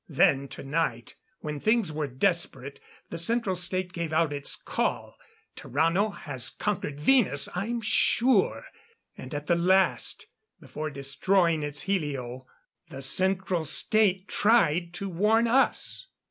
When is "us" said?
15.47-16.07